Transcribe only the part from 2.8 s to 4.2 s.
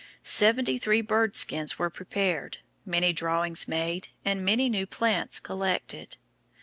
many drawings made,